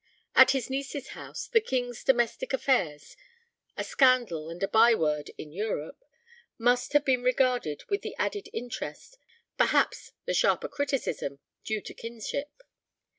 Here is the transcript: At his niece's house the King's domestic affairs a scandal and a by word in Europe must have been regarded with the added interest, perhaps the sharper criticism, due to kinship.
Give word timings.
At 0.33 0.49
his 0.49 0.67
niece's 0.67 1.09
house 1.09 1.45
the 1.45 1.61
King's 1.61 2.03
domestic 2.03 2.53
affairs 2.53 3.15
a 3.77 3.83
scandal 3.83 4.49
and 4.49 4.63
a 4.63 4.67
by 4.67 4.95
word 4.95 5.29
in 5.37 5.51
Europe 5.51 6.03
must 6.57 6.93
have 6.93 7.05
been 7.05 7.21
regarded 7.21 7.83
with 7.87 8.01
the 8.01 8.15
added 8.17 8.49
interest, 8.51 9.19
perhaps 9.59 10.13
the 10.25 10.33
sharper 10.33 10.69
criticism, 10.69 11.37
due 11.63 11.81
to 11.81 11.93
kinship. 11.93 12.63